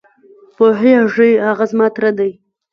پوهېږې؟ 0.55 1.29
هغه 1.47 1.65
زما 1.71 1.87
تره 1.95 2.11
دی. 2.17 2.31